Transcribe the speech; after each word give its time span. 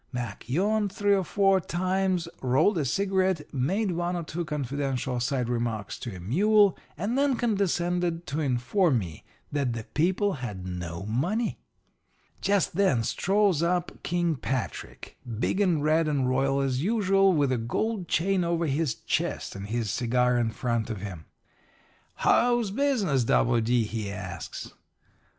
Mac 0.11 0.49
yawned 0.49 0.91
three 0.91 1.13
or 1.13 1.23
four 1.23 1.59
times, 1.59 2.27
rolled 2.41 2.79
a 2.79 2.85
cigarette, 2.85 3.53
made 3.53 3.91
one 3.91 4.15
or 4.15 4.23
two 4.23 4.43
confidential 4.43 5.19
side 5.19 5.47
remarks 5.47 5.99
to 5.99 6.15
a 6.15 6.19
mule, 6.19 6.75
and 6.97 7.15
then 7.15 7.35
condescended 7.35 8.25
to 8.25 8.39
inform 8.39 8.97
me 8.97 9.23
that 9.51 9.73
the 9.73 9.83
people 9.93 10.33
had 10.41 10.65
no 10.67 11.03
money. 11.05 11.59
"Just 12.41 12.75
then 12.75 13.01
up 13.01 13.05
strolls 13.05 13.63
King 14.01 14.37
Patrick, 14.37 15.19
big 15.39 15.61
and 15.61 15.83
red 15.83 16.07
'and 16.07 16.27
royal 16.27 16.61
as 16.61 16.81
usual, 16.81 17.31
with 17.31 17.51
the 17.51 17.59
gold 17.59 18.07
chain 18.07 18.43
over 18.43 18.65
his 18.65 18.95
chest 18.95 19.55
and 19.55 19.67
his 19.67 19.91
cigar 19.91 20.35
in 20.35 20.49
front 20.49 20.89
of 20.89 21.01
him. 21.01 21.25
"'How's 22.15 22.71
business, 22.71 23.23
W. 23.25 23.61
D.?' 23.61 23.83
he 23.83 24.11
asks. 24.11 24.73